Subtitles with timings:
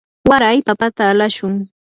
[0.29, 1.53] waray papata alashun.